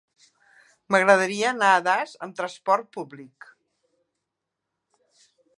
M'agradaria 0.95 1.51
anar 1.55 1.69
a 1.75 1.83
Das 1.89 2.15
amb 2.27 2.39
trasport 2.41 2.91
públic. 2.99 3.53